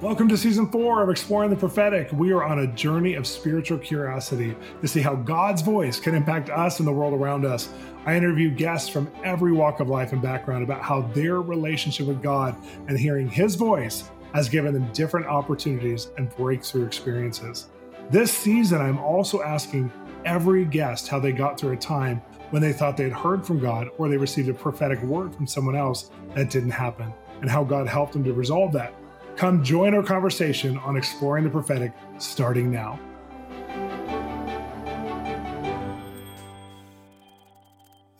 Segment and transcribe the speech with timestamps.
[0.00, 2.12] Welcome to season four of Exploring the Prophetic.
[2.12, 6.50] We are on a journey of spiritual curiosity to see how God's voice can impact
[6.50, 7.68] us and the world around us.
[8.06, 12.22] I interview guests from every walk of life and background about how their relationship with
[12.22, 12.54] God
[12.86, 17.66] and hearing His voice has given them different opportunities and breakthrough experiences.
[18.08, 19.90] This season, I'm also asking
[20.24, 23.58] every guest how they got through a time when they thought they had heard from
[23.58, 27.64] God or they received a prophetic word from someone else that didn't happen, and how
[27.64, 28.94] God helped them to resolve that.
[29.38, 32.98] Come join our conversation on exploring the prophetic starting now.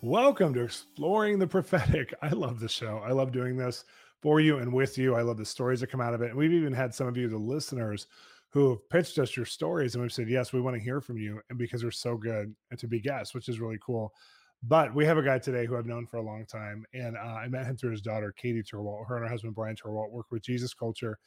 [0.00, 2.14] Welcome to Exploring the Prophetic.
[2.22, 3.02] I love the show.
[3.04, 3.84] I love doing this
[4.22, 5.16] for you and with you.
[5.16, 6.28] I love the stories that come out of it.
[6.28, 8.06] And we've even had some of you, the listeners,
[8.50, 11.18] who have pitched us your stories and we've said, Yes, we want to hear from
[11.18, 11.40] you.
[11.50, 14.14] And because they're so good and to be guests, which is really cool.
[14.62, 17.20] But we have a guy today who I've known for a long time, and uh,
[17.20, 19.06] I met him through his daughter, Katie Torwalt.
[19.06, 21.18] Her and her husband, Brian Torwalt, work with Jesus Culture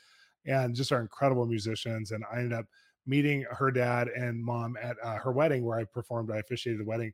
[0.45, 2.11] and just are incredible musicians.
[2.11, 2.65] And I ended up
[3.05, 6.85] meeting her dad and mom at uh, her wedding where I performed, I officiated the
[6.85, 7.13] wedding.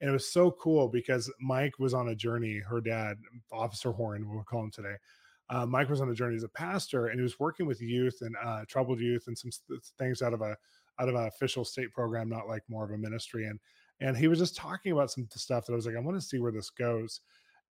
[0.00, 3.16] And it was so cool because Mike was on a journey, her dad,
[3.50, 4.94] Officer Horn, we'll call him today.
[5.48, 8.18] Uh, Mike was on a journey as a pastor and he was working with youth
[8.20, 9.50] and uh, troubled youth and some
[9.98, 10.56] things out of a
[10.98, 13.46] out of an official state program, not like more of a ministry.
[13.46, 13.60] And
[14.00, 16.26] and he was just talking about some stuff that I was like, I want to
[16.26, 17.20] see where this goes.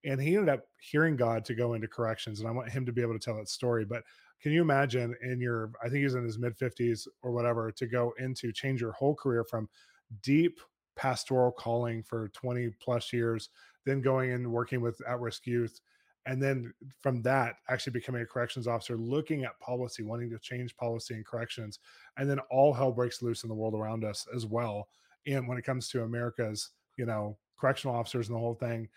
[0.05, 2.91] And he ended up hearing God to go into corrections, and I want him to
[2.91, 3.85] be able to tell that story.
[3.85, 4.03] But
[4.41, 7.87] can you imagine in your, I think he's in his mid 50s or whatever, to
[7.87, 9.67] go into change your whole career from
[10.21, 10.59] deep
[10.95, 13.49] pastoral calling for 20 plus years,
[13.85, 15.79] then going and working with at risk youth.
[16.25, 20.75] And then from that, actually becoming a corrections officer, looking at policy, wanting to change
[20.75, 21.79] policy and corrections.
[22.17, 24.89] And then all hell breaks loose in the world around us as well
[25.25, 28.87] and when it comes to America's, you know, correctional officers and the whole thing.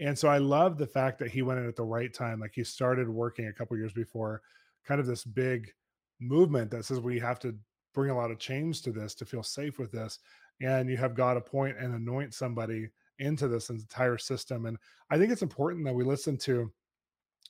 [0.00, 2.40] And so I love the fact that he went in at the right time.
[2.40, 4.42] Like he started working a couple years before,
[4.84, 5.72] kind of this big
[6.20, 7.54] movement that says we have to
[7.94, 10.18] bring a lot of change to this to feel safe with this.
[10.60, 14.66] And you have God appoint and anoint somebody into this entire system.
[14.66, 14.76] And
[15.10, 16.70] I think it's important that we listen to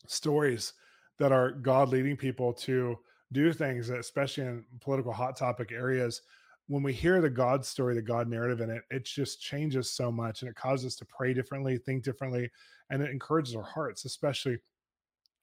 [0.06, 0.73] stories
[1.19, 2.99] that are God leading people to
[3.33, 6.23] do things, especially in political hot topic areas
[6.69, 10.10] when we hear the God story, the God narrative in it, it just changes so
[10.10, 12.50] much and it causes us to pray differently, think differently,
[12.91, 14.59] and it encourages our hearts, especially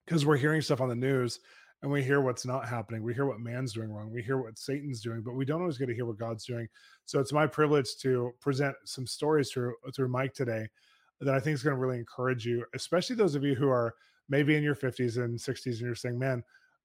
[0.05, 1.39] because we're hearing stuff on the news
[1.81, 3.03] and we hear what's not happening.
[3.03, 4.11] We hear what man's doing wrong.
[4.11, 6.67] We hear what Satan's doing, but we don't always get to hear what God's doing.
[7.05, 10.67] So it's my privilege to present some stories through through Mike today
[11.19, 13.95] that I think is going to really encourage you, especially those of you who are
[14.29, 16.43] maybe in your 50s and 60s and you're saying, man,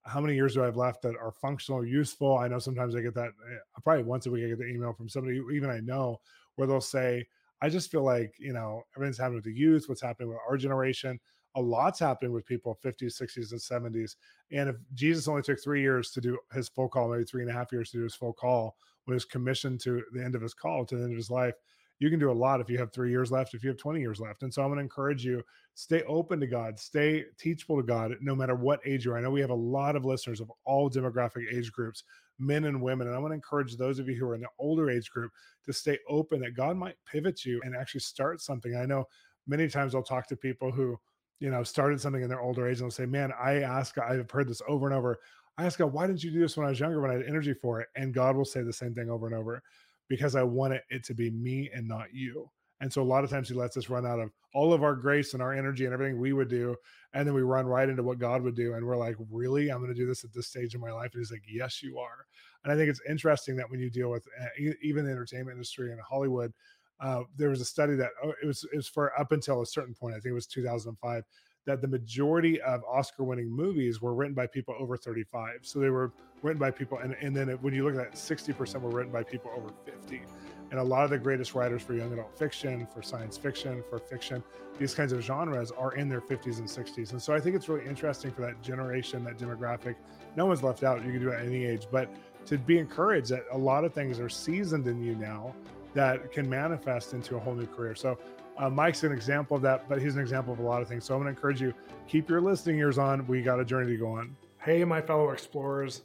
[0.08, 2.38] how many years do I have left that are functional, useful?
[2.38, 4.44] I know sometimes I get that uh, probably once a week.
[4.44, 6.20] I get the email from somebody, even I know,
[6.56, 7.26] where they'll say,
[7.60, 9.88] "I just feel like you know everything's happening with the youth.
[9.88, 11.20] What's happening with our generation?
[11.54, 14.16] A lot's happening with people 50s, 60s, and 70s.
[14.52, 17.50] And if Jesus only took three years to do his full call, maybe three and
[17.50, 18.76] a half years to do his full call,
[19.06, 21.54] when commissioned to the end of his call, to the end of his life,
[21.98, 24.00] you can do a lot if you have three years left, if you have 20
[24.00, 24.42] years left.
[24.42, 25.42] And so I'm going to encourage you,
[25.74, 29.18] stay open to God, stay teachable to God, no matter what age you are.
[29.18, 32.04] I know we have a lot of listeners of all demographic age groups,
[32.38, 33.08] men and women.
[33.08, 35.32] And I want to encourage those of you who are in the older age group
[35.66, 38.76] to stay open that God might pivot you and actually start something.
[38.76, 39.04] I know
[39.48, 40.96] many times I'll talk to people who,
[41.40, 44.30] you know, started something in their older age and they'll say, Man, I ask, I've
[44.30, 45.18] heard this over and over.
[45.56, 47.24] I ask God, why didn't you do this when I was younger when I had
[47.24, 47.88] energy for it?
[47.96, 49.60] And God will say the same thing over and over
[50.08, 52.50] because I want it, to be me and not you.
[52.80, 54.94] And so a lot of times he lets us run out of all of our
[54.94, 56.76] grace and our energy and everything we would do.
[57.12, 58.74] And then we run right into what God would do.
[58.74, 59.70] And we're like, really?
[59.70, 61.10] I'm going to do this at this stage of my life.
[61.12, 62.26] And he's like, yes, you are.
[62.62, 64.46] And I think it's interesting that when you deal with uh,
[64.82, 66.52] even the entertainment industry and Hollywood,
[67.00, 69.66] uh, there was a study that oh, it was it was for up until a
[69.66, 70.14] certain point.
[70.14, 71.22] I think it was 2005
[71.68, 75.58] that the majority of Oscar winning movies were written by people over 35.
[75.60, 78.14] So they were written by people, and, and then it, when you look at that,
[78.14, 80.22] 60% were written by people over 50.
[80.70, 83.98] And a lot of the greatest writers for young adult fiction, for science fiction, for
[83.98, 84.42] fiction,
[84.78, 87.12] these kinds of genres are in their 50s and 60s.
[87.12, 89.96] And so I think it's really interesting for that generation, that demographic.
[90.36, 91.04] No one's left out.
[91.04, 92.08] You can do it at any age, but
[92.46, 95.54] to be encouraged that a lot of things are seasoned in you now
[95.92, 97.94] that can manifest into a whole new career.
[97.94, 98.18] So
[98.58, 101.04] uh, Mike's an example of that, but he's an example of a lot of things.
[101.04, 101.72] So I'm going to encourage you
[102.06, 103.26] keep your listening ears on.
[103.26, 104.36] We got a journey to go on.
[104.60, 106.02] Hey, my fellow explorers.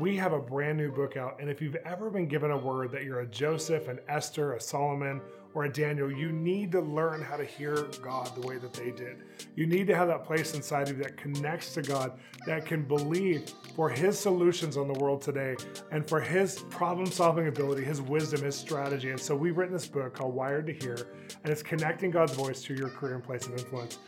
[0.00, 2.90] We have a brand new book out, and if you've ever been given a word
[2.92, 5.20] that you're a Joseph, an Esther, a Solomon,
[5.54, 8.90] or a Daniel, you need to learn how to hear God the way that they
[8.90, 9.18] did.
[9.54, 12.82] You need to have that place inside of you that connects to God, that can
[12.82, 15.56] believe for His solutions on the world today
[15.90, 19.10] and for His problem solving ability, His wisdom, His strategy.
[19.10, 20.96] And so we've written this book called Wired to Hear,
[21.42, 23.98] and it's connecting God's voice to your career and place of influence.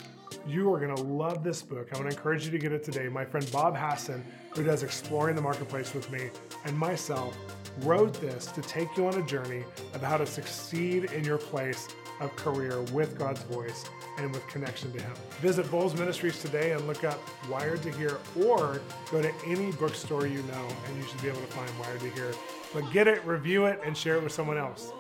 [0.47, 1.88] You are going to love this book.
[1.93, 3.08] I want to encourage you to get it today.
[3.08, 4.25] My friend Bob Hasson,
[4.55, 6.31] who does Exploring the Marketplace with me,
[6.64, 7.37] and myself
[7.81, 11.88] wrote this to take you on a journey of how to succeed in your place
[12.21, 13.85] of career with God's voice
[14.19, 15.12] and with connection to Him.
[15.41, 18.81] Visit Bolz Ministries today and look up Wired to Hear, or
[19.11, 22.11] go to any bookstore you know and you should be able to find Wired to
[22.11, 22.32] Hear.
[22.73, 24.93] But get it, review it, and share it with someone else.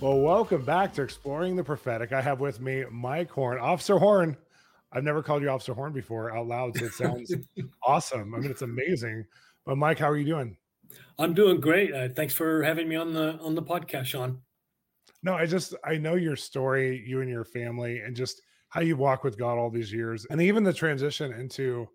[0.00, 2.12] Well, welcome back to Exploring the Prophetic.
[2.12, 4.36] I have with me Mike Horn, Officer Horn.
[4.92, 7.32] I've never called you Officer Horn before out loud, so it sounds
[7.82, 8.34] awesome.
[8.34, 9.24] I mean, it's amazing.
[9.64, 10.56] But Mike, how are you doing?
[11.18, 11.94] I'm doing great.
[11.94, 14.40] Uh, thanks for having me on the on the podcast, Shawn.
[15.22, 18.96] No, I just I know your story, you and your family, and just how you
[18.96, 21.88] walk with God all these years, and even the transition into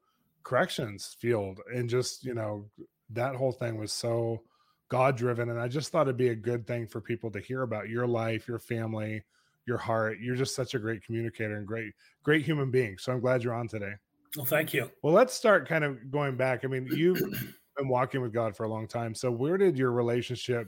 [0.43, 2.65] corrections field, and just you know
[3.11, 4.41] that whole thing was so
[4.89, 7.61] God driven, and I just thought it'd be a good thing for people to hear
[7.61, 9.23] about your life, your family,
[9.65, 10.17] your heart.
[10.19, 11.93] You're just such a great communicator and great
[12.23, 12.97] great human being.
[12.97, 13.93] So I'm glad you're on today.
[14.35, 14.89] Well, thank you.
[15.01, 16.63] Well, let's start kind of going back.
[16.63, 17.21] I mean, you've
[17.79, 19.15] been walking with God for a long time.
[19.15, 20.67] So where did your relationship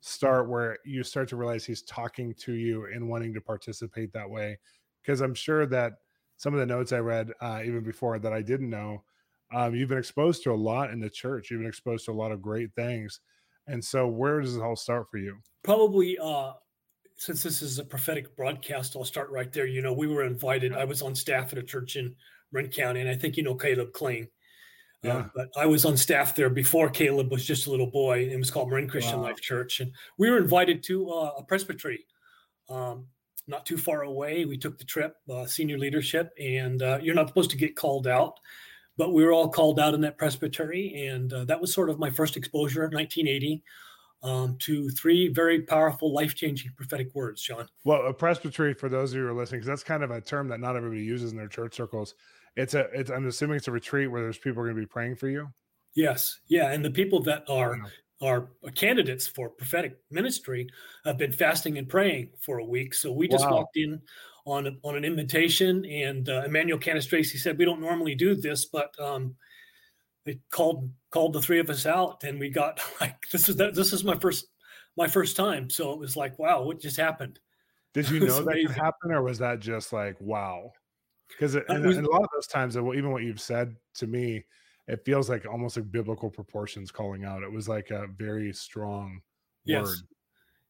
[0.00, 4.28] start where you start to realize he's talking to you and wanting to participate that
[4.28, 4.58] way?
[5.02, 5.94] Because i'm sure that
[6.36, 9.02] some of the notes i read uh, even before that i didn't know
[9.54, 11.50] um, you've been exposed to a lot in the church.
[11.50, 13.20] You've been exposed to a lot of great things.
[13.66, 15.36] And so where does it all start for you?
[15.62, 16.52] Probably uh,
[17.16, 19.66] since this is a prophetic broadcast i'll start right there.
[19.66, 20.72] You know we were invited.
[20.72, 22.14] I was on staff at a church in
[22.52, 24.28] Marin County, and I think you know Caleb Kling.
[25.02, 25.18] Yeah.
[25.18, 28.28] Uh, but I was on staff there before Caleb was just a little boy.
[28.30, 29.26] It was called Marin Christian wow.
[29.26, 32.04] Life Church, and we were invited to uh, a presbytery,
[32.68, 33.06] um,
[33.46, 34.44] not too far away.
[34.44, 38.08] We took the trip, uh, senior leadership, and uh, you're not supposed to get called
[38.08, 38.40] out,
[38.96, 42.00] but we were all called out in that presbytery, and uh, that was sort of
[42.00, 43.62] my first exposure in 1980.
[44.20, 47.68] Um, to three very powerful, life changing prophetic words, Shawn.
[47.84, 50.20] Well, a presbytery, for those of you who are listening, because that's kind of a
[50.20, 52.16] term that not everybody uses in their church circles
[52.58, 55.16] it's a it's i'm assuming it's a retreat where there's people going to be praying
[55.16, 55.48] for you?
[55.94, 56.40] Yes.
[56.48, 57.78] Yeah and the people that are
[58.20, 60.68] are candidates for prophetic ministry
[61.04, 62.92] have been fasting and praying for a week.
[62.92, 63.58] So we just wow.
[63.58, 64.00] walked in
[64.44, 68.64] on a, on an invitation and uh, emmanuel Cannistraci said we don't normally do this
[68.64, 69.34] but um
[70.24, 73.74] they called called the three of us out and we got like this is that
[73.74, 74.46] this is my first
[74.96, 75.70] my first time.
[75.70, 77.38] So it was like wow what just happened?
[77.94, 80.72] Did you know that could happen or was that just like wow
[81.28, 84.44] because uh, and, a lot of those times, even what you've said to me,
[84.86, 87.42] it feels like almost like biblical proportions calling out.
[87.42, 89.20] It was like a very strong
[89.64, 89.84] yes.
[89.84, 89.96] word.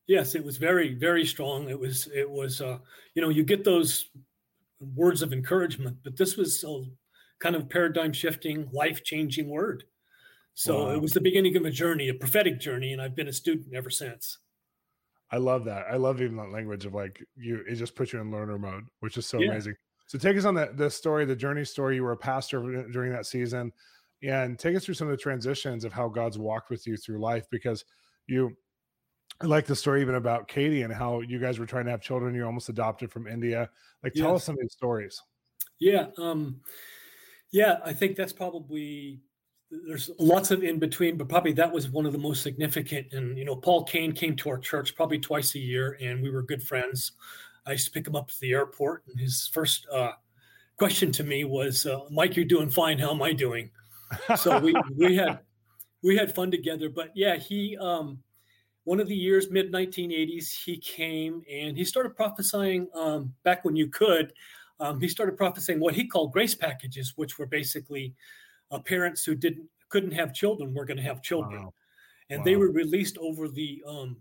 [0.07, 1.69] Yes, it was very, very strong.
[1.69, 2.79] It was, it was, uh,
[3.15, 4.09] you know, you get those
[4.81, 6.83] words of encouragement, but this was a
[7.39, 9.85] kind of paradigm shifting, life changing word.
[10.55, 10.91] So wow.
[10.91, 13.75] it was the beginning of a journey, a prophetic journey, and I've been a student
[13.75, 14.39] ever since.
[15.31, 15.85] I love that.
[15.91, 17.63] I love even that language of like you.
[17.69, 19.51] It just puts you in learner mode, which is so yeah.
[19.51, 19.77] amazing.
[20.09, 21.97] So take us on the the story, the journey story.
[21.97, 23.73] You were a pastor during that season,
[24.23, 27.21] and take us through some of the transitions of how God's walked with you through
[27.21, 27.45] life.
[27.51, 27.85] Because
[28.27, 28.57] you,
[29.43, 32.01] I like the story even about Katie and how you guys were trying to have
[32.01, 32.35] children.
[32.35, 33.69] You almost adopted from India.
[34.03, 35.23] Like, tell us some of these stories.
[35.79, 36.61] Yeah, um,
[37.51, 39.21] yeah, I think that's probably
[39.71, 43.13] there's lots of in between, but probably that was one of the most significant.
[43.13, 46.31] And you know, Paul Cain came to our church probably twice a year, and we
[46.31, 47.13] were good friends.
[47.69, 50.13] I used to pick him up at the airport, and his first uh,
[50.79, 52.99] question to me was, uh, "Mike, you're doing fine.
[52.99, 53.71] How am I doing?"
[54.37, 55.41] So we we had
[56.03, 56.89] we had fun together.
[56.89, 58.23] But yeah, he um,
[58.85, 63.77] one of the years mid 1980s, he came and he started prophesying um, back when
[63.77, 64.33] you could.
[64.81, 68.15] Um, he started prophesying what he called grace packages, which were basically
[68.71, 71.75] uh, parents who didn't couldn't have children were going to have children, wow.
[72.31, 72.45] and wow.
[72.45, 74.17] they were released over the um,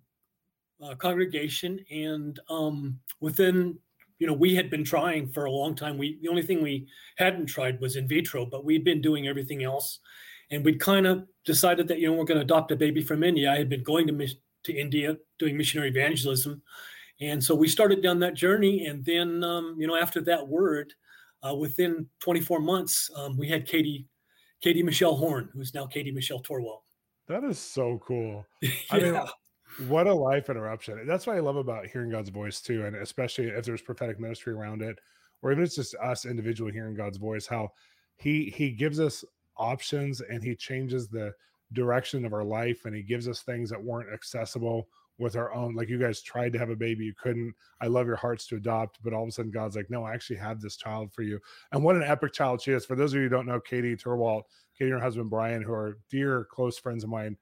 [0.84, 3.78] uh, congregation, and um, within
[4.20, 5.98] you know we had been trying for a long time.
[5.98, 9.64] We the only thing we hadn't tried was in vitro, but we'd been doing everything
[9.64, 10.00] else,
[10.52, 13.24] and we'd kind of decided that you know we're going to adopt a baby from
[13.24, 13.52] India.
[13.52, 14.28] I had been going to
[14.64, 16.62] to India doing missionary evangelism,
[17.22, 18.86] and so we started down that journey.
[18.86, 20.94] And then um, you know after that word,
[21.48, 24.08] uh, within 24 months, um, we had Katie
[24.62, 26.82] Katie Michelle Horn, who's now Katie Michelle Torwalt.
[27.28, 28.46] That is so cool.
[28.62, 28.72] yeah.
[28.92, 29.22] I mean,
[29.88, 31.06] what a life interruption.
[31.06, 32.86] That's what I love about hearing God's voice too.
[32.86, 34.98] And especially if there's prophetic ministry around it,
[35.42, 37.72] or even it's just us individually hearing God's voice, how
[38.18, 39.24] he he gives us
[39.58, 41.34] options and he changes the
[41.74, 44.88] direction of our life and he gives us things that weren't accessible
[45.20, 48.06] with our own like you guys tried to have a baby you couldn't i love
[48.06, 50.62] your hearts to adopt but all of a sudden god's like no i actually have
[50.62, 51.40] this child for you
[51.72, 53.98] and what an epic child she is for those of you who don't know katie
[53.98, 54.44] torwalt
[54.78, 57.36] katie and her husband brian who are dear close friends of mine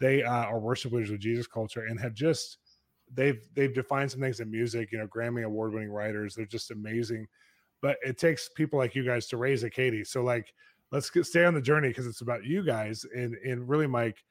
[0.00, 2.58] they uh, are worship leaders of Jesus culture and have just
[3.14, 4.92] they've they've defined some things in music.
[4.92, 6.34] You know, Grammy award winning writers.
[6.34, 7.26] They're just amazing.
[7.82, 10.04] But it takes people like you guys to raise a Katie.
[10.04, 10.52] So like,
[10.92, 13.04] let's get, stay on the journey because it's about you guys.
[13.14, 14.22] And and really, Mike,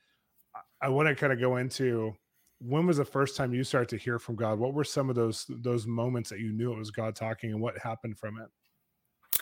[0.56, 2.16] I, I want to kind of go into
[2.60, 4.60] when was the first time you started to hear from God?
[4.60, 7.62] What were some of those those moments that you knew it was God talking, and
[7.62, 9.42] what happened from it?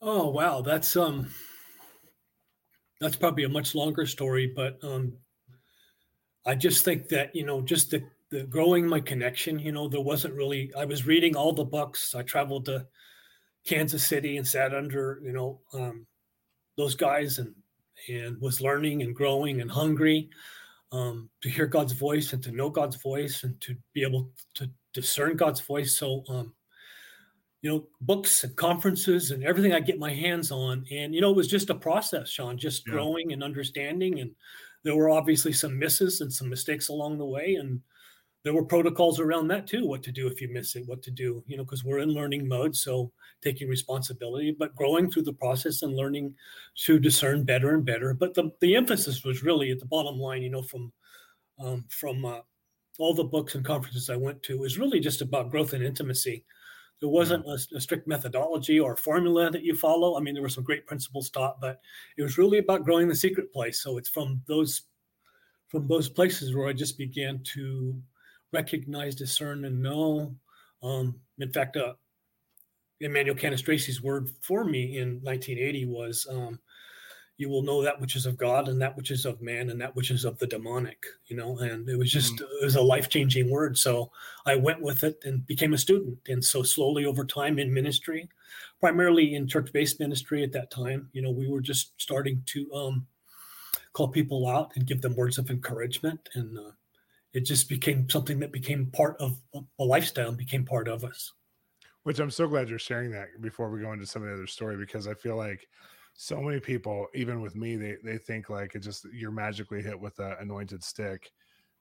[0.00, 1.30] Oh wow, that's um
[3.00, 5.14] that's probably a much longer story, but um
[6.46, 10.00] I just think that, you know, just the the growing my connection, you know, there
[10.00, 12.14] wasn't really I was reading all the books.
[12.14, 12.86] I traveled to
[13.66, 16.06] Kansas City and sat under, you know, um
[16.76, 17.54] those guys and
[18.08, 20.30] and was learning and growing and hungry
[20.92, 24.70] um, to hear God's voice and to know God's voice and to be able to
[24.94, 25.98] discern God's voice.
[25.98, 26.54] So um,
[27.62, 30.84] you know, books and conferences and everything I get my hands on.
[30.90, 32.94] And, you know, it was just a process, Shawn, just yeah.
[32.94, 34.20] growing and understanding.
[34.20, 34.30] And
[34.84, 37.56] there were obviously some misses and some mistakes along the way.
[37.56, 37.80] And
[38.44, 41.10] there were protocols around that too what to do if you miss it, what to
[41.10, 42.74] do, you know, because we're in learning mode.
[42.74, 46.34] So taking responsibility, but growing through the process and learning
[46.84, 48.14] to discern better and better.
[48.14, 50.92] But the, the emphasis was really at the bottom line, you know, from,
[51.58, 52.40] um, from, uh,
[52.98, 56.44] all the books and conferences I went to was really just about growth and intimacy
[57.00, 60.16] there wasn't a, a, strict methodology or formula that you follow.
[60.16, 61.80] I mean, there were some great principles taught, but
[62.18, 63.82] it was really about growing the secret place.
[63.82, 64.82] So it's from those
[65.68, 67.94] from those places where I just began to
[68.52, 70.34] recognize, discern, and know.
[70.82, 71.94] Um, in fact, uh,
[73.00, 76.58] Emmanuel Cannistraci's word for me in 1980 was um,
[77.40, 79.80] you will know that which is of God and that which is of man and
[79.80, 82.44] that which is of the demonic, you know, and it was just, mm-hmm.
[82.60, 83.78] it was a life changing word.
[83.78, 84.12] So
[84.44, 86.18] I went with it and became a student.
[86.28, 88.28] And so slowly over time in ministry,
[88.78, 92.70] primarily in church based ministry at that time, you know, we were just starting to
[92.74, 93.06] um,
[93.94, 96.28] call people out and give them words of encouragement.
[96.34, 96.72] And uh,
[97.32, 99.40] it just became something that became part of
[99.78, 101.32] a lifestyle and became part of us.
[102.02, 104.46] Which I'm so glad you're sharing that before we go into some of the other
[104.46, 105.66] story, because I feel like,
[106.14, 109.98] so many people, even with me, they they think like it just you're magically hit
[109.98, 111.30] with an anointed stick,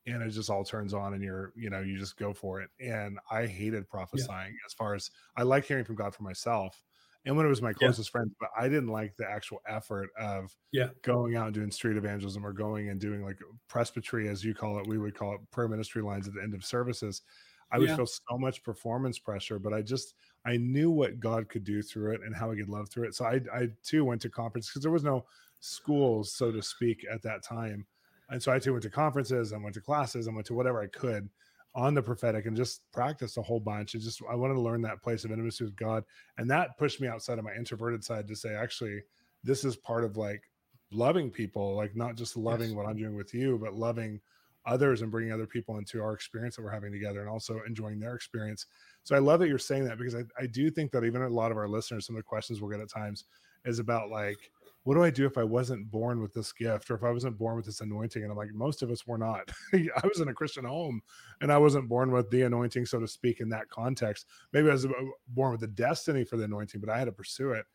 [0.05, 2.69] and it just all turns on, and you're you know you just go for it.
[2.79, 4.65] And I hated prophesying yeah.
[4.65, 6.81] as far as I like hearing from God for myself,
[7.25, 8.11] and when it was my closest yeah.
[8.11, 11.97] friends, but I didn't like the actual effort of yeah going out and doing street
[11.97, 15.41] evangelism or going and doing like presbytery, as you call it, we would call it
[15.51, 17.23] prayer ministry lines at the end of services.
[17.71, 17.95] I would yeah.
[17.95, 22.13] feel so much performance pressure, but I just I knew what God could do through
[22.13, 23.15] it and how He could love through it.
[23.15, 25.25] So I I too went to conferences because there was no
[25.59, 27.85] schools, so to speak, at that time.
[28.29, 30.81] And so I too went to conferences, I went to classes, I went to whatever
[30.81, 31.29] I could
[31.75, 33.93] on the prophetic and just practiced a whole bunch.
[33.93, 36.03] And just I wanted to learn that place of intimacy with God.
[36.37, 39.01] And that pushed me outside of my introverted side to say, actually,
[39.43, 40.43] this is part of like
[40.91, 42.75] loving people, like not just loving yes.
[42.75, 44.19] what I'm doing with you, but loving
[44.65, 47.99] others and bringing other people into our experience that we're having together and also enjoying
[47.99, 48.65] their experience.
[49.03, 51.29] So I love that you're saying that because I, I do think that even a
[51.29, 53.25] lot of our listeners, some of the questions we'll get at times
[53.65, 54.51] is about like,
[54.83, 57.37] what do I do if I wasn't born with this gift or if I wasn't
[57.37, 58.23] born with this anointing?
[58.23, 59.51] And I'm like, most of us were not.
[59.73, 61.01] I was in a Christian home
[61.41, 64.27] and I wasn't born with the anointing, so to speak, in that context.
[64.53, 64.91] Maybe I was uh,
[65.27, 67.65] born with the destiny for the anointing, but I had to pursue it.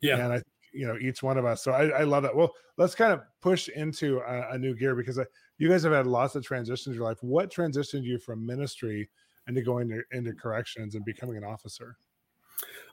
[0.00, 0.18] Yeah.
[0.18, 1.62] And I, you know, each one of us.
[1.62, 2.34] So I, I love that.
[2.34, 5.24] Well, let's kind of push into a, a new gear because I,
[5.58, 7.18] you guys have had lots of transitions in your life.
[7.22, 9.08] What transitioned you from ministry
[9.48, 11.96] into going to, into corrections and becoming an officer?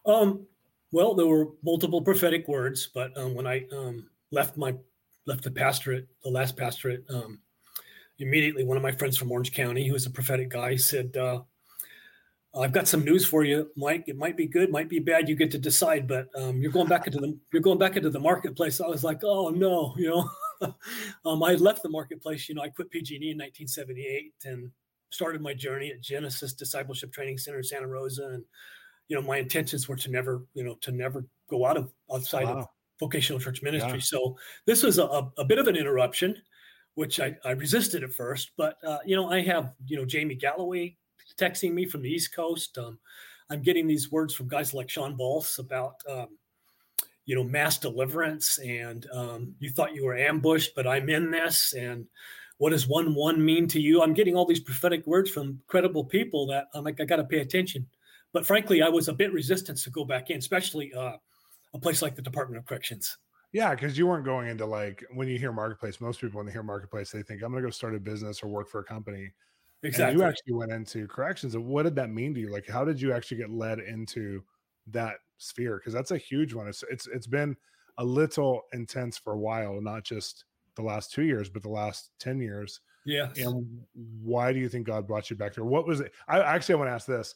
[0.06, 0.46] Um,
[0.91, 4.75] well, there were multiple prophetic words, but um, when I um, left my
[5.25, 7.39] left the pastorate, the last pastorate, um,
[8.20, 11.41] immediately one of my friends from Orange County, who was a prophetic guy, said, uh,
[12.60, 14.06] "I've got some news for you, Mike.
[14.08, 15.30] It might be good, might be bad.
[15.30, 16.08] You get to decide.
[16.08, 19.03] But um, you're going back into the you're going back into the marketplace." I was
[19.03, 20.30] like, "Oh no," you know.
[21.25, 22.48] um, I left the marketplace.
[22.48, 24.72] You know, I quit PG&E in 1978 and
[25.12, 28.30] started my journey at Genesis Discipleship Training Center in Santa Rosa.
[28.34, 28.44] And
[29.08, 32.46] you know, my intentions were to never, you know, to never go out of outside
[32.46, 32.60] wow.
[32.60, 32.68] of
[33.00, 33.94] vocational church ministry.
[33.94, 34.00] Yeah.
[34.00, 36.36] So this was a, a, bit of an interruption,
[36.96, 38.51] which I, I resisted at first.
[38.58, 40.96] But uh, you know, I have you know Jamie Galloway
[41.38, 42.77] texting me from the East Coast.
[42.77, 43.00] Um,
[43.50, 46.38] I'm getting these words from guys like Shawn Bolz about um,
[47.31, 51.73] you know mass deliverance and um, you thought you were ambushed but i'm in this
[51.73, 52.05] and
[52.57, 54.03] what does one one mean to you?
[54.03, 57.23] I'm getting all these prophetic words from credible people that i'm like i got to
[57.23, 57.88] pay attention.
[58.33, 61.13] But frankly i was a bit resistant to go back in especially uh,
[61.73, 63.17] a place like the department of corrections.
[63.53, 66.51] Yeah because you weren't going into like when you hear marketplace most people when they
[66.51, 68.83] hear marketplace they think i'm going to go start a business or work for a
[68.83, 69.31] company.
[69.83, 72.51] Exactly and you actually went into corrections and what did that mean to you?
[72.51, 74.43] Like how did you actually get led into
[74.88, 76.67] that sphere because that's a huge one.
[76.67, 77.55] It's it's it's been
[77.97, 80.45] a little intense for a while, not just
[80.75, 83.29] the last two years, but the last ten years Yeah.
[83.38, 83.65] And
[84.23, 85.65] why do you think God brought you back there?
[85.65, 86.11] What was it?
[86.27, 87.35] I actually I want to ask this.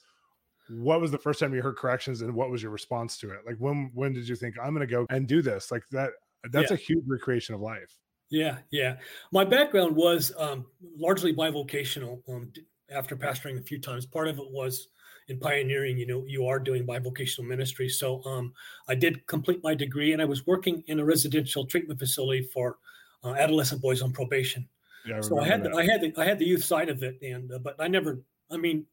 [0.69, 3.39] What was the first time you heard corrections and what was your response to it?
[3.45, 5.71] Like when when did you think I'm gonna go and do this?
[5.71, 6.11] Like that
[6.51, 6.75] that's yeah.
[6.75, 7.99] a huge recreation of life.
[8.29, 8.97] Yeah, yeah.
[9.31, 10.65] My background was um,
[10.97, 12.21] largely bivocational.
[12.27, 12.51] Um,
[12.91, 14.87] after pastoring a few times, part of it was
[15.27, 15.97] in pioneering.
[15.97, 17.89] You know, you are doing bivocational ministry.
[17.89, 18.53] So um,
[18.87, 22.77] I did complete my degree, and I was working in a residential treatment facility for
[23.23, 24.67] uh, adolescent boys on probation.
[25.05, 27.03] Yeah, I so I had the, I had the, I had the youth side of
[27.03, 28.21] it, and uh, but I never.
[28.51, 28.85] I mean,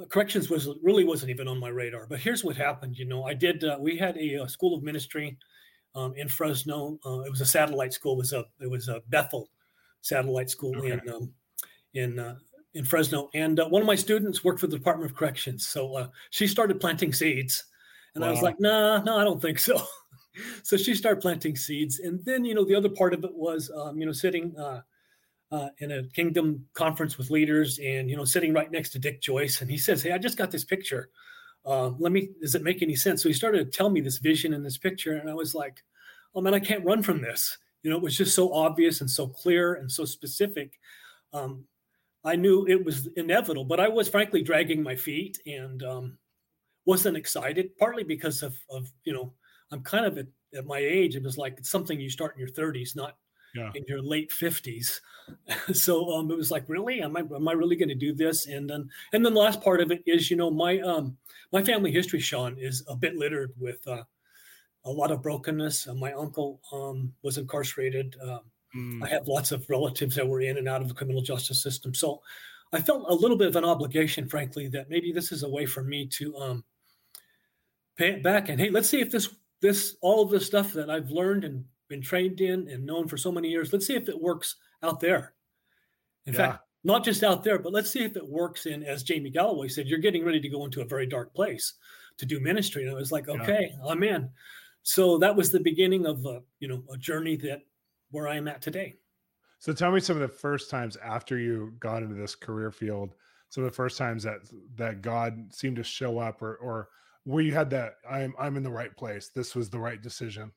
[0.00, 2.06] uh, corrections was really wasn't even on my radar.
[2.08, 2.96] But here's what happened.
[2.96, 3.64] You know, I did.
[3.64, 5.36] Uh, we had a, a, school of ministry
[5.94, 6.98] um, in Fresno.
[7.04, 8.14] Uh, it was a satellite school.
[8.14, 9.50] It was a it was a Bethel
[10.02, 10.92] satellite school okay.
[10.92, 11.32] in um,
[11.94, 12.36] in uh,
[12.74, 13.28] in Fresno.
[13.34, 16.46] And uh, one of my students worked for the Department of Corrections, so uh, she
[16.46, 17.64] started planting seeds,
[18.14, 18.28] and wow.
[18.28, 19.80] I was like, Nah, no, I don't think so.
[20.62, 23.70] so she started planting seeds, and then you know the other part of it was
[23.74, 24.56] um, you know sitting.
[24.56, 24.82] Uh,
[25.52, 29.20] uh, in a kingdom conference with leaders and you know sitting right next to dick
[29.20, 31.10] joyce and he says hey i just got this picture
[31.66, 34.18] uh, let me does it make any sense so he started to tell me this
[34.18, 35.82] vision in this picture and i was like
[36.34, 37.58] oh man, I can't run from this.
[37.82, 40.78] You know, it was just so obvious and so clear and so specific.
[41.32, 41.64] Um,
[42.24, 46.18] I knew it was inevitable, but I was frankly dragging my feet and um,
[46.84, 47.76] wasn't excited.
[47.78, 49.32] Partly because of, of you know,
[49.72, 51.16] I'm kind of at, at, my age.
[51.16, 53.16] It was like it's something you start in your 30s, not
[53.54, 53.70] yeah.
[53.74, 55.00] in your late 50s.
[55.72, 58.46] so um, it was like, really, am I am I really going to do this?
[58.46, 61.16] And then and then the last part of it is, you know, my um
[61.52, 63.86] my family history, Shawn, is a bit littered with.
[63.86, 64.04] Uh,
[64.84, 65.88] a lot of brokenness.
[65.88, 68.16] Uh, my uncle um, was incarcerated.
[68.22, 68.40] Um,
[68.76, 69.02] mm.
[69.02, 71.94] I have lots of relatives that were in and out of the criminal justice system.
[71.94, 72.22] So
[72.72, 75.66] I felt a little bit of an obligation, frankly, that maybe this is a way
[75.66, 76.64] for me to um,
[77.96, 78.48] pay it back.
[78.48, 79.28] And hey, let's see if this
[79.60, 83.16] this all of this stuff that I've learned and been trained in and known for
[83.16, 85.34] so many years, let's see if it works out there.
[86.24, 86.38] In yeah.
[86.38, 89.68] fact, not just out there, but let's see if it works in, as Jamie Galloway
[89.68, 91.74] said, you're getting ready to go into a very dark place
[92.16, 92.82] to do ministry.
[92.82, 93.90] And I was like, okay, yeah.
[93.90, 94.30] I'm in
[94.82, 97.62] so that was the beginning of a you know a journey that
[98.10, 98.96] where I am at today.
[99.58, 103.14] So tell me some of the first times after you got into this career field,
[103.48, 104.40] some of the first times that
[104.76, 106.88] that God seemed to show up, or or
[107.24, 109.30] where you had that I'm I'm in the right place.
[109.34, 110.52] This was the right decision.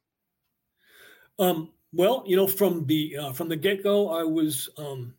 [1.40, 1.72] Um.
[1.96, 5.14] Well, you know, from the uh, from the get go, I was um,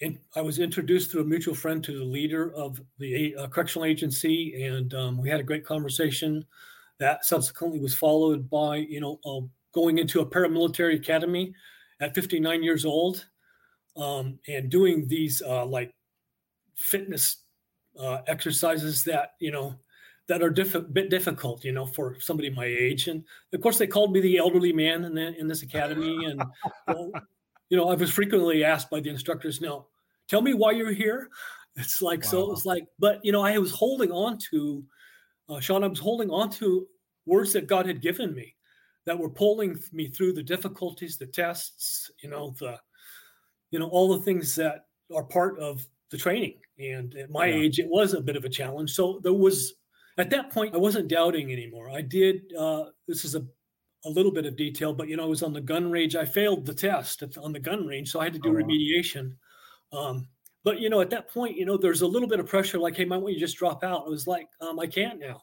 [0.00, 3.84] in, I was introduced through a mutual friend to the leader of the uh, correctional
[3.84, 6.44] agency, and um, we had a great conversation.
[6.98, 11.54] That subsequently was followed by, you know, uh, going into a paramilitary academy
[12.00, 13.26] at 59 years old
[13.96, 15.92] um, and doing these uh, like
[16.74, 17.38] fitness
[17.98, 19.74] uh, exercises that, you know,
[20.28, 23.08] that are diff- bit difficult, you know, for somebody my age.
[23.08, 26.24] And of course, they called me the elderly man in, the, in this academy.
[26.24, 26.42] And,
[26.88, 27.10] well,
[27.68, 29.86] you know, I was frequently asked by the instructors, now,
[30.28, 31.28] tell me why you're here.
[31.76, 32.30] It's like, wow.
[32.30, 34.84] so it's like, but, you know, I was holding on to,
[35.48, 36.86] uh, Shawn, I was holding on to
[37.26, 38.54] words that God had given me
[39.06, 42.78] that were pulling me through the difficulties, the tests, you know, the,
[43.70, 46.58] you know, all the things that are part of the training.
[46.78, 47.54] And at my yeah.
[47.54, 48.92] age, it was a bit of a challenge.
[48.92, 49.74] So there was,
[50.18, 51.90] at that point, I wasn't doubting anymore.
[51.90, 53.44] I did, uh, this is a,
[54.04, 56.16] a little bit of detail, but, you know, I was on the gun range.
[56.16, 58.10] I failed the test on the gun range.
[58.10, 59.34] So I had to do oh, remediation.
[59.92, 60.28] Um,
[60.64, 62.96] but, you know, at that point, you know, there's a little bit of pressure like,
[62.96, 64.04] hey, might want you just drop out?
[64.06, 65.42] I was like, um, I can't now.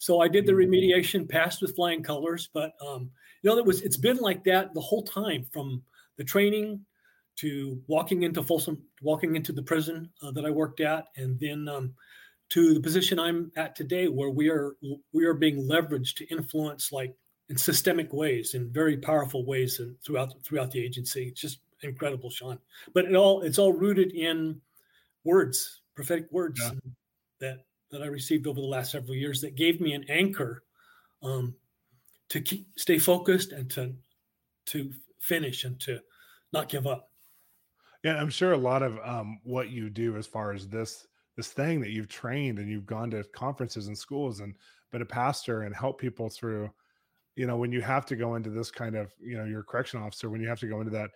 [0.00, 2.48] So I did the remediation, passed with flying colors.
[2.54, 3.10] But um,
[3.42, 5.82] you know, that was it's been like that the whole time from
[6.16, 6.80] the training
[7.36, 11.68] to walking into Folsom, walking into the prison uh, that I worked at, and then
[11.68, 11.92] um,
[12.48, 14.74] to the position I'm at today, where we are
[15.12, 17.14] we are being leveraged to influence like
[17.50, 21.28] in systemic ways, in very powerful ways, and throughout throughout the agency.
[21.28, 22.58] It's just incredible, Shawn.
[22.94, 24.62] But it all it's all rooted in
[25.24, 26.70] words, prophetic words yeah.
[27.40, 30.62] that that I received over the last several years that gave me an anchor
[31.22, 31.54] um,
[32.28, 33.94] to keep stay focused and to
[34.66, 36.00] to finish and to
[36.52, 37.10] not give up.
[38.04, 41.48] Yeah, I'm sure a lot of um, what you do as far as this this
[41.48, 44.54] thing that you've trained and you've gone to conferences and schools and
[44.90, 46.70] been a pastor and help people through.
[47.36, 49.64] You know, when you have to go into this kind of, you know, you're a
[49.64, 51.10] correction officer, when you have to go into that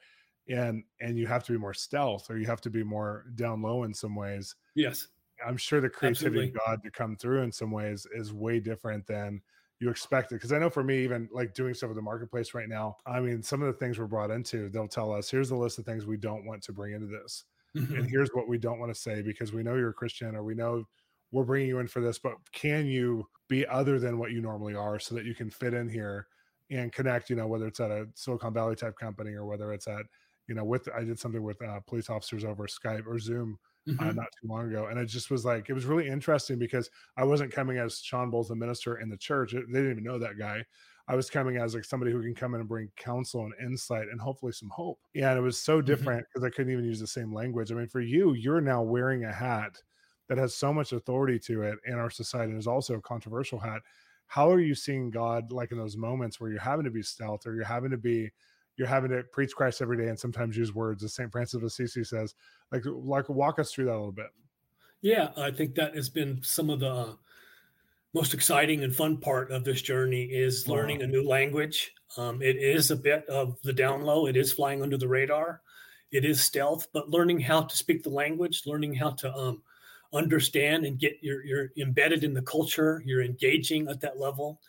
[0.49, 3.63] and and you have to be more stealth or you have to be more down
[3.63, 4.55] low in some ways.
[4.75, 5.09] Yes
[5.47, 6.61] I'm sure the creativity Absolutely.
[6.61, 9.41] of God to come through in some ways is way different than
[9.81, 10.37] you expected.
[10.37, 13.21] Because I know for me, even like doing stuff with the marketplace right now, I
[13.21, 15.85] mean, some of the things we're brought into, they'll tell us, here's the list of
[15.85, 17.45] things we don't want to bring into this.
[17.77, 17.95] Mm-hmm.
[17.95, 20.45] And here's what we don't want to say because we know you're a Christian or
[20.45, 20.85] we know
[21.33, 24.75] we're bringing you in for this, but can you be other than what you normally
[24.75, 26.29] are so that you can fit in here
[26.71, 29.89] and connect, you know, whether it's at a Silicon Valley type company or whether it's
[29.89, 30.05] at,
[30.47, 34.03] you know, with I did something with uh, police officers over Skype or Zoom mm-hmm.
[34.03, 36.91] uh, not too long ago, and it just was like it was really interesting because
[37.17, 39.53] I wasn't coming as Shawn Bolz, the minister in the church.
[39.53, 40.65] They didn't even know that guy.
[41.07, 44.09] I was coming as like somebody who can come in and bring counsel and insight
[44.11, 44.99] and hopefully some hope.
[45.13, 45.87] Yeah, and it was so mm-hmm.
[45.87, 46.47] different because mm-hmm.
[46.47, 47.71] I couldn't even use the same language.
[47.71, 49.77] I mean, for you, you're now wearing a hat
[50.29, 53.59] that has so much authority to it in our society and is also a controversial
[53.59, 53.83] hat.
[54.27, 57.47] How are you seeing God like in those moments where you're having to be stealth
[57.47, 58.31] or you're having to be
[58.77, 61.31] you're having to preach Christ every day and sometimes use words, as St.
[61.31, 62.35] Francis of Assisi says.
[62.73, 64.31] Like, like walk us through that a little bit.
[65.01, 67.17] Yeah, I think that has been some of the
[68.15, 71.05] most exciting and fun part of this journey is learning wow.
[71.05, 71.93] a new language.
[72.17, 74.27] Um, it is a bit of the down low.
[74.27, 75.61] It is flying under the radar.
[76.13, 79.63] It is stealth, but learning how to speak the language, learning how to um,
[80.13, 83.03] understand and get you're, you're embedded in the culture.
[83.05, 84.61] You're engaging at that level,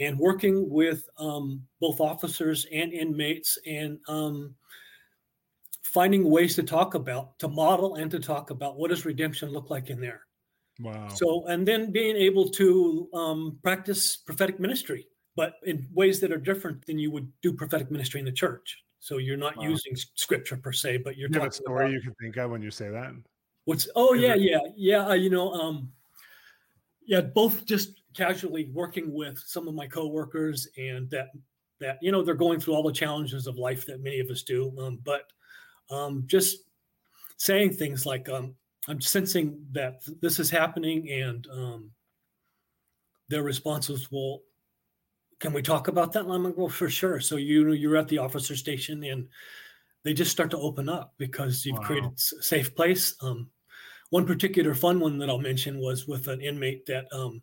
[0.00, 4.54] and working with um, both officers and inmates, and um,
[5.82, 9.70] finding ways to talk about, to model, and to talk about what does redemption look
[9.70, 10.22] like in there
[10.80, 11.08] Wow.
[11.08, 16.38] So, and then being able to um, practice prophetic ministry, but in ways that are
[16.38, 18.78] different than you would do prophetic ministry in the church.
[18.98, 19.64] So you're not wow.
[19.64, 22.50] using scripture per se, but you're you talking a story about, you can think of
[22.50, 23.12] when you say that.
[23.64, 25.92] What's oh Is yeah it, yeah yeah uh, you know um
[27.06, 31.28] yeah both just casually working with some of my coworkers and that
[31.80, 34.42] that you know they're going through all the challenges of life that many of us
[34.42, 35.24] do um, but
[35.90, 36.64] um, just
[37.36, 38.54] saying things like um,
[38.88, 41.90] I'm sensing that this is happening, and um,
[43.28, 44.42] their responses will.
[45.38, 46.24] Can we talk about that?
[46.24, 47.18] And I'm like, well, for sure.
[47.18, 49.28] So you you're at the officer station, and
[50.04, 51.84] they just start to open up because you've wow.
[51.84, 53.14] created a safe place.
[53.22, 53.48] Um,
[54.10, 57.40] one particular fun one that I'll mention was with an inmate that um,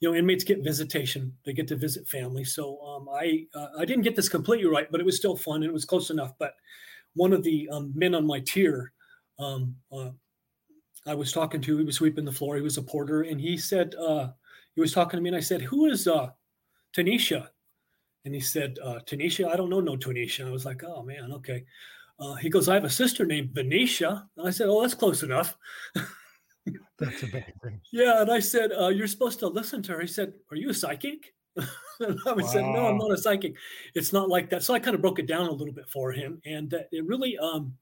[0.00, 3.84] you know inmates get visitation they get to visit family so um, i uh, i
[3.84, 6.32] didn't get this completely right but it was still fun and it was close enough
[6.38, 6.54] but
[7.14, 8.92] one of the um, men on my tier
[9.38, 10.10] um, uh,
[11.06, 12.56] I was talking to, he was sweeping the floor.
[12.56, 14.28] He was a porter, and he said, uh,
[14.74, 16.30] he was talking to me, and I said, "Who is uh,
[16.94, 17.48] Tanisha?"
[18.24, 21.32] And he said, uh, "Tanisha, I don't know no Tanisha." I was like, "Oh man,
[21.32, 21.64] okay."
[22.20, 25.22] Uh, he goes, "I have a sister named Venetia." And I said, "Oh, that's close
[25.22, 25.56] enough."
[26.98, 27.80] that's amazing.
[27.92, 30.70] yeah, and I said, uh, "You're supposed to listen to her." He said, "Are you
[30.70, 32.46] a psychic?" and I wow.
[32.46, 33.54] said, "No, I'm not a psychic.
[33.94, 36.12] It's not like that." So I kind of broke it down a little bit for
[36.12, 37.74] him, and it really um,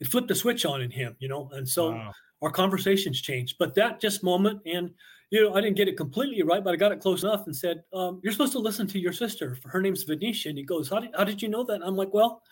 [0.00, 1.50] it flipped a switch on in him, you know.
[1.52, 2.12] And so wow
[2.44, 3.56] our conversations changed.
[3.58, 4.90] But that just moment, and
[5.30, 7.56] you know, I didn't get it completely right, but I got it close enough and
[7.56, 9.56] said, um, "You're supposed to listen to your sister.
[9.64, 11.96] Her name's Venetia." And he goes, "How did how did you know that?" And I'm
[11.96, 12.42] like, "Well."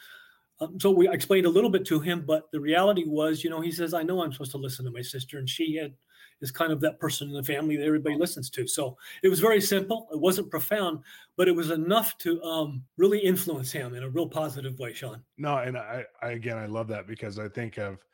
[0.63, 3.61] Um, so we explained a little bit to him, but the reality was, you know,
[3.61, 5.95] he says, "I know I'm supposed to listen to my sister," and she had
[6.41, 8.67] is kind of that person in the family that everybody listens to.
[8.67, 10.09] So it was very simple.
[10.13, 11.01] It wasn't profound,
[11.37, 15.23] but it was enough to um, really influence him in a real positive way, Shawn.
[15.39, 18.05] No, and I, I again, I love that because I think of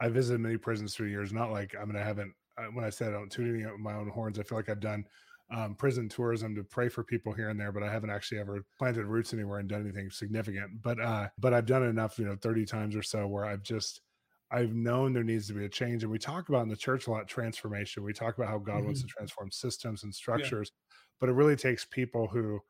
[0.00, 1.32] I visited many prisons through years.
[1.32, 2.32] Not like I mean, I haven't.
[2.56, 4.68] Uh, when I said I don't tune any of my own horns, I feel like
[4.68, 5.04] I've done
[5.50, 8.64] um, prison tourism to pray for people here and there, but I haven't actually ever
[8.78, 10.82] planted roots anywhere and done anything significant.
[10.82, 14.02] But uh, but I've done enough, you know, thirty times or so, where I've just
[14.50, 16.02] I've known there needs to be a change.
[16.02, 18.02] And we talk about in the church a lot transformation.
[18.02, 18.86] We talk about how God mm-hmm.
[18.86, 19.18] wants to mm-hmm.
[19.18, 20.96] transform systems and structures, yeah.
[21.20, 22.60] but it really takes people who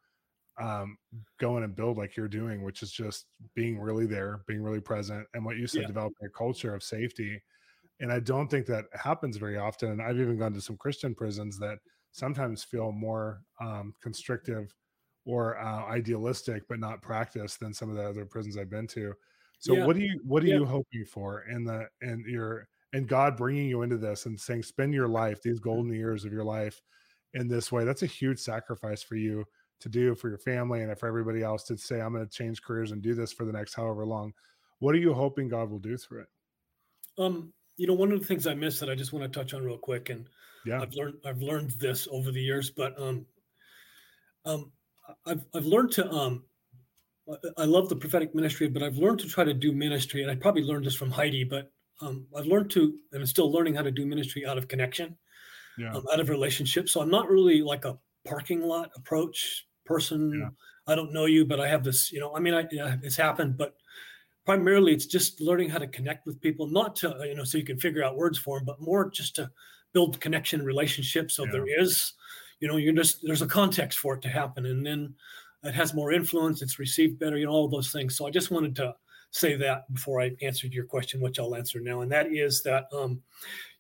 [0.60, 0.96] um,
[1.38, 4.80] go in and build like you're doing, which is just being really there, being really
[4.80, 5.88] present, and what you said, yeah.
[5.88, 7.40] developing a culture of safety.
[8.00, 9.90] And I don't think that happens very often.
[9.90, 11.78] And I've even gone to some Christian prisons that
[12.12, 14.74] sometimes feel more um, constrictive
[15.24, 19.12] or uh, idealistic, but not practiced than some of the other prisons I've been to.
[19.58, 19.86] So, yeah.
[19.86, 20.56] what do you what are yeah.
[20.56, 24.62] you hoping for in the and your and God bringing you into this and saying,
[24.62, 26.80] spend your life, these golden years of your life,
[27.34, 27.84] in this way?
[27.84, 29.44] That's a huge sacrifice for you
[29.80, 32.62] to do for your family and for everybody else to say i'm going to change
[32.62, 34.32] careers and do this for the next however long
[34.80, 36.28] what are you hoping god will do through it
[37.18, 39.54] um you know one of the things i missed that i just want to touch
[39.54, 40.28] on real quick and
[40.66, 43.24] yeah i've learned i've learned this over the years but um
[44.44, 44.70] um
[45.26, 46.44] i've i've learned to um
[47.56, 50.34] i love the prophetic ministry but i've learned to try to do ministry and i
[50.34, 51.70] probably learned this from heidi but
[52.02, 55.16] um i've learned to and i'm still learning how to do ministry out of connection
[55.78, 55.94] yeah.
[55.94, 60.38] um, out of relationship so i'm not really like a parking lot approach person.
[60.38, 60.92] Yeah.
[60.92, 62.66] I don't know you, but I have this, you know, I mean, I,
[63.02, 63.74] it's happened, but
[64.48, 67.64] primarily it's just learning how to connect with people, not to, you know, so you
[67.64, 69.50] can figure out words for them, but more just to
[69.92, 71.34] build connection relationships.
[71.34, 71.52] So yeah.
[71.52, 72.14] there is,
[72.58, 74.64] you know, you're just, there's a context for it to happen.
[74.64, 75.14] And then
[75.64, 76.62] it has more influence.
[76.62, 78.16] It's received better, you know, all those things.
[78.16, 78.94] So I just wanted to
[79.32, 82.00] say that before I answered your question, which I'll answer now.
[82.00, 83.20] And that is that, um,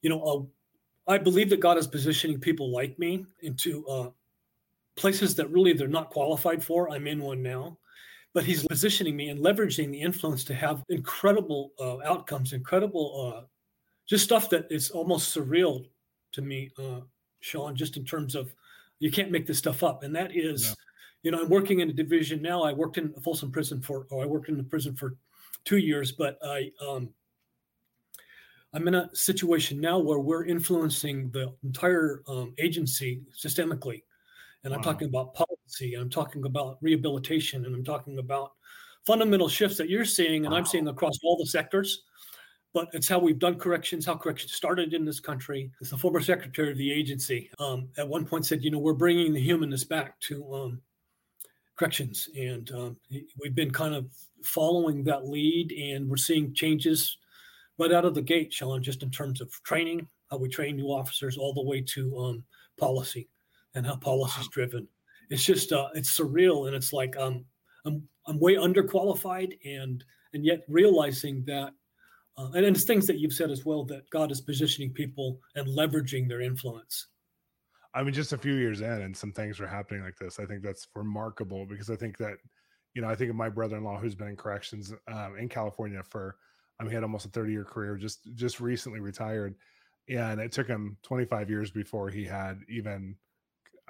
[0.02, 4.10] you know, uh, I believe that God is positioning people like me into uh,
[4.96, 6.90] places that really they're not qualified for.
[6.90, 7.78] I'm in one now
[8.34, 13.46] but he's positioning me and leveraging the influence to have incredible uh, outcomes, incredible, uh,
[14.06, 15.86] just stuff that is almost surreal
[16.32, 17.00] to me, uh,
[17.40, 18.54] Shawn, just in terms of
[18.98, 20.02] you can't make this stuff up.
[20.02, 20.74] And that is, yeah.
[21.22, 22.62] you know, I'm working in a division now.
[22.62, 25.16] I worked in Folsom Prison for, or I worked in the prison for
[25.64, 27.10] two years, but I, um,
[28.74, 34.02] I'm in a situation now where we're influencing the entire um, agency systemically.
[34.64, 35.34] And I'm talking about
[35.68, 38.52] policy, I'm talking about rehabilitation, and I'm talking about
[39.06, 40.58] fundamental shifts that you're seeing and wow.
[40.58, 42.02] I'm seeing across all the sectors.
[42.74, 45.70] But it's how we've done corrections, how corrections started in this country.
[45.80, 48.92] As the former secretary of the agency um, at one point said, you know, we're
[48.92, 50.82] bringing the humanness back to um,
[51.76, 52.28] corrections.
[52.36, 52.96] And um,
[53.40, 54.06] we've been kind of
[54.44, 57.16] following that lead and we're seeing changes
[57.78, 60.88] right out of the gate, Shawn, just in terms of training, how we train new
[60.88, 62.44] officers, all the way to um,
[62.78, 63.30] policy
[63.74, 64.86] and how policy is driven.
[65.30, 67.44] It's just uh, it's surreal, and it's like um,
[67.84, 71.72] I'm I'm way underqualified, and and yet realizing that,
[72.36, 75.40] uh, and, and it's things that you've said as well that God is positioning people
[75.54, 77.08] and leveraging their influence.
[77.94, 80.38] I mean, just a few years in, and some things are happening like this.
[80.38, 82.34] I think that's remarkable because I think that,
[82.94, 86.36] you know, I think of my brother-in-law who's been in corrections um, in California for
[86.78, 89.56] I mean, he had almost a 30 year career, just just recently retired,
[90.08, 93.16] and it took him 25 years before he had even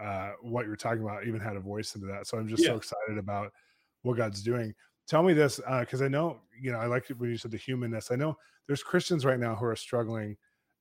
[0.00, 2.26] uh, what you're talking about, even had a voice into that.
[2.26, 2.70] So I'm just yeah.
[2.70, 3.52] so excited about
[4.02, 4.74] what God's doing.
[5.06, 7.56] Tell me this, because uh, I know you know I like when you said the
[7.56, 8.10] humanness.
[8.10, 10.36] I know there's Christians right now who are struggling,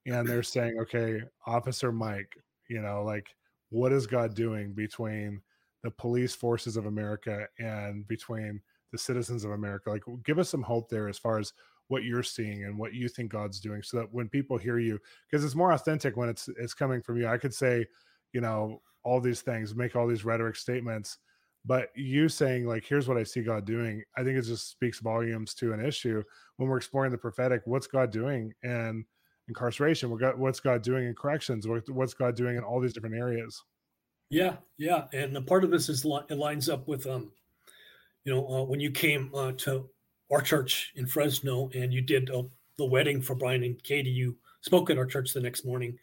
[0.05, 2.35] and they're saying, "Okay, Officer Mike,
[2.69, 3.35] you know, like
[3.69, 5.41] what is God doing between
[5.83, 9.89] the police forces of America and between the citizens of America?
[9.89, 11.53] Like, give us some hope there as far as
[11.89, 14.99] what you're seeing and what you think God's doing so that when people hear you
[15.29, 17.27] because it's more authentic when it's it's coming from you.
[17.27, 17.85] I could say,
[18.33, 21.17] you know, all these things, make all these rhetoric statements,
[21.65, 24.99] but you saying like here's what I see God doing, I think it just speaks
[24.99, 26.21] volumes to an issue
[26.57, 29.05] when we're exploring the prophetic, what's God doing in
[29.47, 33.63] incarceration, what's God doing in corrections, what's God doing in all these different areas.
[34.29, 37.31] Yeah, yeah, and the part of this is it lines up with um,
[38.25, 39.89] you know, uh, when you came uh, to
[40.29, 42.43] our church in Fresno, and you did uh,
[42.77, 44.09] the wedding for Brian and Katie.
[44.09, 45.97] You spoke at our church the next morning,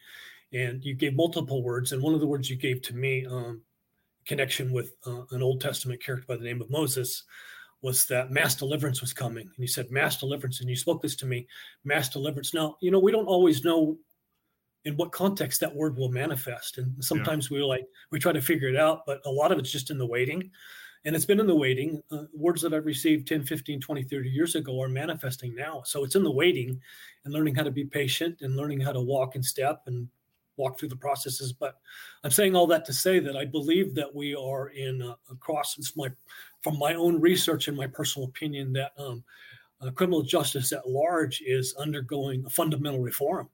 [0.54, 1.92] and you gave multiple words.
[1.92, 3.60] And one of the words you gave to me, um,
[4.24, 7.24] connection with uh, an Old Testament character by the name of Moses,
[7.82, 9.46] was that mass deliverance was coming.
[9.46, 11.46] And you said mass deliverance, and you spoke this to me,
[11.84, 12.54] mass deliverance.
[12.54, 13.98] Now, you know, we don't always know
[14.86, 16.78] in what context that word will manifest.
[16.78, 17.58] And sometimes yeah.
[17.58, 19.98] we like, we try to figure it out, but a lot of it's just in
[19.98, 20.50] the waiting
[21.04, 22.02] and it's been in the waiting.
[22.10, 25.82] Uh, words that I've received 10, 15, 20, 30 years ago are manifesting now.
[25.84, 26.80] So it's in the waiting
[27.24, 30.08] and learning how to be patient and learning how to walk in step and
[30.56, 31.52] walk through the processes.
[31.52, 31.76] But
[32.22, 35.36] I'm saying all that to say that I believe that we are in a, a
[35.40, 35.76] cross.
[35.96, 36.08] my
[36.62, 39.22] from my own research and my personal opinion that um,
[39.80, 43.48] uh, criminal justice at large is undergoing a fundamental reform.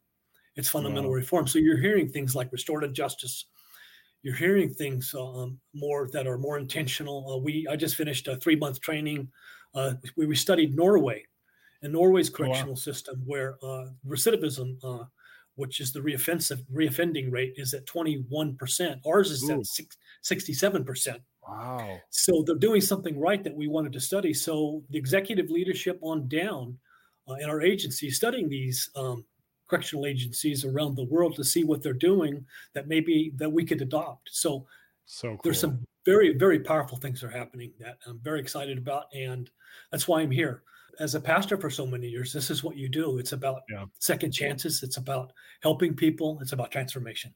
[0.56, 1.16] It's fundamental wow.
[1.16, 1.46] reform.
[1.46, 3.46] So you're hearing things like restorative justice,
[4.22, 7.32] you're hearing things um, more that are more intentional.
[7.32, 9.28] Uh, we I just finished a three month training.
[9.74, 11.24] Uh, we, we studied Norway,
[11.82, 12.74] and Norway's correctional oh, wow.
[12.74, 15.04] system where uh, recidivism, uh,
[15.56, 19.00] which is the reoffensive reoffending rate, is at 21 percent.
[19.06, 19.60] Ours is Ooh.
[19.60, 19.66] at
[20.22, 21.20] 67 percent.
[21.46, 21.98] Wow!
[22.10, 24.34] So they're doing something right that we wanted to study.
[24.34, 26.78] So the executive leadership on down
[27.28, 29.24] uh, in our agency studying these um,
[29.70, 33.80] correctional agencies around the world to see what they're doing that maybe that we could
[33.80, 34.28] adopt.
[34.32, 34.66] So,
[35.06, 35.40] so cool.
[35.44, 39.48] there's some very very powerful things are happening that I'm very excited about, and
[39.90, 40.62] that's why I'm here.
[41.00, 43.18] As a pastor for so many years, this is what you do.
[43.18, 43.86] It's about yeah.
[43.98, 44.82] second chances.
[44.82, 45.32] It's about
[45.62, 46.38] helping people.
[46.40, 47.34] It's about transformation.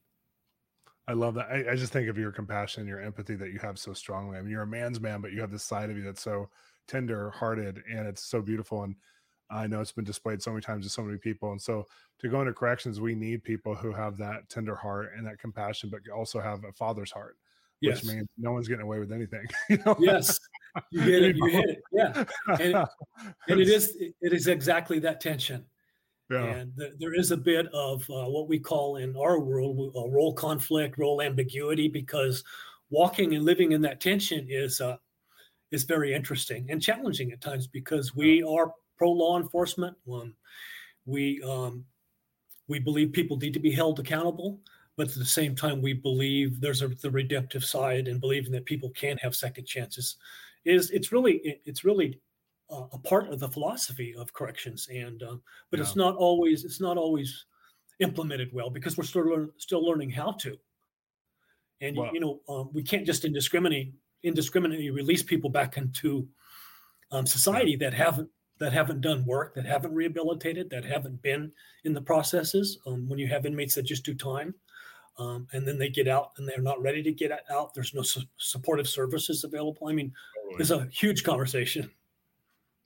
[1.07, 1.47] I love that.
[1.51, 4.37] I, I, just think of your compassion, your empathy that you have so strongly.
[4.37, 6.49] I mean, you're a man's man, but you have this side of you that's so
[6.87, 8.83] tender hearted and it's so beautiful.
[8.83, 8.95] And
[9.49, 11.51] I know it's been displayed so many times to so many people.
[11.51, 11.85] And so
[12.19, 15.89] to go into corrections, we need people who have that tender heart and that compassion,
[15.89, 17.37] but also have a father's heart.
[17.81, 18.03] Yes.
[18.03, 19.45] Which means no one's getting away with anything.
[19.69, 19.95] You know?
[19.99, 20.39] Yes.
[20.91, 21.35] You hit it.
[21.35, 21.81] You hit it.
[21.91, 22.23] Yeah.
[22.59, 22.75] And,
[23.47, 25.65] and it is it is exactly that tension.
[26.29, 26.43] Yeah.
[26.43, 30.33] And there is a bit of uh, what we call in our world a role
[30.33, 32.43] conflict, role ambiguity, because
[32.89, 34.97] walking and living in that tension is uh,
[35.71, 39.95] is very interesting and challenging at times because we are pro law enforcement.
[40.11, 40.33] Um,
[41.05, 41.85] we um,
[42.67, 44.59] we believe people need to be held accountable,
[44.97, 48.65] but at the same time, we believe there's a, the redemptive side and believing that
[48.65, 50.15] people can have second chances.
[50.65, 52.19] Is it's really it's really
[52.69, 55.35] uh, a part of the philosophy of corrections, and uh,
[55.69, 55.83] but yeah.
[55.83, 57.45] it's not always it's not always
[57.99, 60.57] implemented well because we're still learn, still learning how to.
[61.81, 66.27] And you know, um, we can't just indiscriminate indiscriminately release people back into
[67.11, 71.51] um, society that haven't that haven't done work, that haven't rehabilitated, that haven't been
[71.83, 72.79] in the processes.
[72.87, 74.55] Um, when you have inmates that just do time,
[75.17, 78.01] um, and then they get out and they're not ready to get out, there's no
[78.01, 79.87] su- supportive services available.
[79.87, 80.61] I mean, totally.
[80.61, 81.89] it's a huge conversation.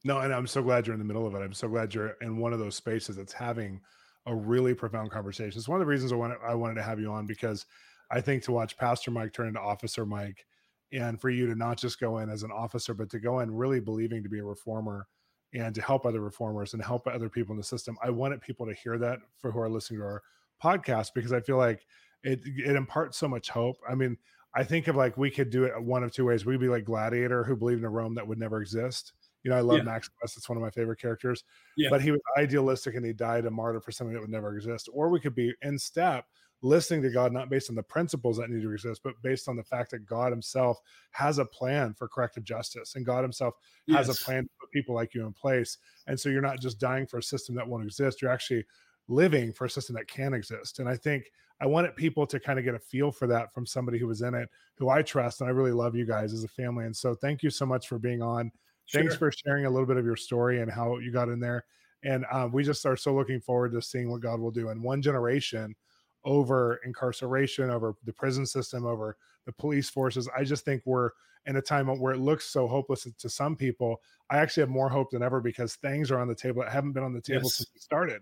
[0.04, 1.40] No, and I'm so glad you're in the middle of it.
[1.40, 3.82] I'm so glad you're in one of those spaces that's having
[4.26, 5.58] a really profound conversation.
[5.58, 7.66] It's one of the reasons I wanted I wanted to have you on because
[8.12, 10.46] I think to watch Pastor Mike turn into Officer Mike,
[10.92, 13.54] and for you to not just go in as an officer, but to go in
[13.54, 15.08] really believing to be a reformer
[15.54, 17.98] and to help other reformers and help other people in the system.
[18.04, 20.24] I wanted people to hear that for who are listening to our
[20.64, 21.86] podcast because I feel like
[22.24, 23.78] it it imparts so much hope.
[23.88, 24.18] I mean,
[24.56, 26.46] I think of like we could do it one of two ways.
[26.46, 29.14] We'd be like Gladiator, who believed in a Rome that would never exist.
[29.44, 29.84] You know, I love yeah.
[29.84, 31.44] Maximus; it's one of my favorite characters.
[31.78, 31.90] Yeah.
[31.90, 34.90] But he was idealistic and he died a martyr for something that would never exist.
[34.92, 36.26] Or we could be in step,
[36.62, 39.56] listening to God, not based on the principles that need to exist, but based on
[39.56, 40.80] the fact that God Himself
[41.12, 43.54] has a plan for corrective justice, and God Himself
[43.86, 44.08] yes.
[44.08, 45.78] has a plan to put people like you in place.
[46.08, 48.66] And so you're not just dying for a system that won't exist; you're actually
[49.08, 50.80] living for a system that can exist.
[50.80, 53.66] And I think I wanted people to kind of get a feel for that from
[53.66, 56.44] somebody who was in it, who I trust, and I really love you guys as
[56.44, 56.86] a family.
[56.86, 58.52] And so thank you so much for being on.
[58.86, 59.02] Sure.
[59.02, 61.66] Thanks for sharing a little bit of your story and how you got in there.
[62.04, 64.82] And um, we just are so looking forward to seeing what God will do in
[64.82, 65.76] one generation
[66.24, 70.30] over incarceration, over the prison system, over the police forces.
[70.36, 71.12] I just think we're
[71.46, 74.02] in a time where it looks so hopeless to some people.
[74.30, 76.94] I actually have more hope than ever because things are on the table that haven't
[76.94, 77.56] been on the table yes.
[77.56, 78.22] since we started.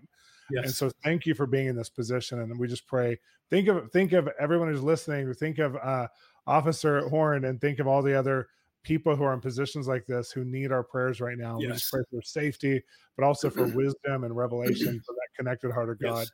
[0.50, 0.64] Yes.
[0.64, 2.40] And so thank you for being in this position.
[2.40, 3.18] And we just pray,
[3.50, 6.08] think of think of everyone who's listening, think of uh,
[6.46, 8.48] Officer Horn and think of all the other
[8.82, 11.58] people who are in positions like this who need our prayers right now.
[11.60, 11.68] Yes.
[11.68, 12.82] We just pray for safety,
[13.16, 16.20] but also for wisdom and revelation for that connected heart of God.
[16.20, 16.30] Yes.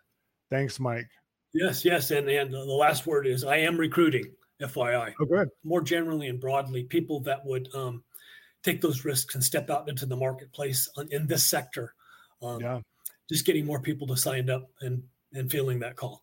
[0.50, 1.08] Thanks, Mike.
[1.52, 2.10] Yes, yes.
[2.10, 4.24] And, and the last word is I am recruiting,
[4.60, 5.14] FYI.
[5.20, 5.48] Oh, good.
[5.64, 8.04] More generally and broadly, people that would um,
[8.62, 11.94] take those risks and step out into the marketplace in this sector.
[12.42, 12.80] Um, yeah
[13.28, 16.22] just getting more people to sign up and and feeling that call.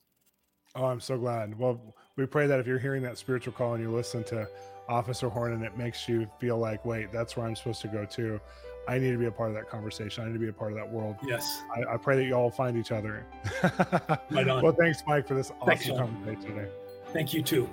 [0.75, 1.57] Oh, I'm so glad.
[1.57, 4.47] Well, we pray that if you're hearing that spiritual call and you listen to
[4.87, 8.05] Officer Horn and it makes you feel like, wait, that's where I'm supposed to go
[8.05, 8.39] to.
[8.87, 10.23] I need to be a part of that conversation.
[10.23, 11.17] I need to be a part of that world.
[11.25, 11.61] Yes.
[11.75, 13.25] I, I pray that you all find each other.
[13.63, 14.47] right.
[14.63, 16.69] Well, thanks, Mike, for this awesome thanks, conversation today.
[17.11, 17.69] Thank you too.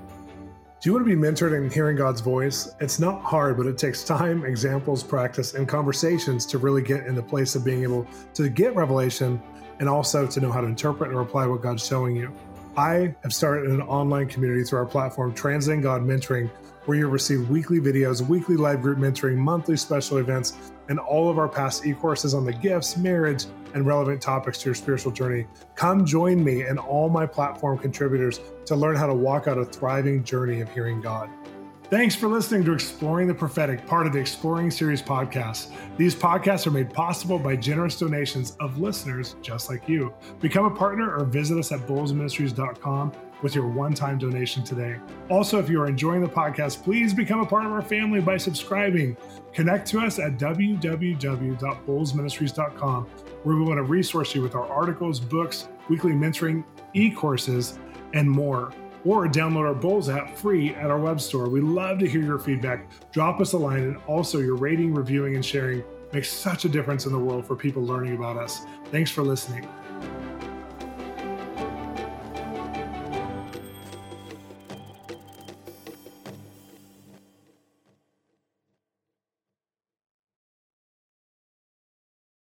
[0.81, 2.73] Do you want to be mentored in hearing God's voice?
[2.79, 7.17] It's not hard, but it takes time, examples, practice, and conversations to really get in
[7.17, 9.43] the place of being able to get revelation
[9.81, 12.33] and also to know how to interpret and apply what God's showing you.
[12.77, 16.49] I have started an online community through our platform, Translating God Mentoring,
[16.89, 21.39] where you'll receive weekly videos, weekly live group mentoring, monthly special events, and all of
[21.39, 25.47] our past e courses on the gifts, marriage, and relevant topics to your spiritual journey.
[25.75, 29.67] Come join me and all my platform contributors to learn how to walk out a
[29.67, 31.29] thriving journey of hearing God.
[31.91, 35.71] Thanks for listening to Exploring the Prophetic, part of the Exploring Series podcast.
[35.99, 40.15] These podcasts are made possible by generous donations of listeners just like you.
[40.41, 44.97] Become a partner or visit us at bolzministries.com with your one time donation today.
[45.29, 48.37] Also, if you are enjoying the podcast, please become a part of our family by
[48.37, 49.17] subscribing.
[49.53, 53.05] Connect to us at www.bolzministries.com,
[53.43, 57.79] where we want to resource you with our articles, books, weekly mentoring, e courses,
[58.15, 58.73] and more.
[59.05, 61.49] Or download our Bolz app free at our web store.
[61.49, 62.89] We love to hear your feedback.
[63.13, 67.07] Drop us a line, and also your rating, reviewing, and sharing makes such a difference
[67.07, 68.63] in the world for people learning about us.
[68.91, 69.69] Thanks for listening.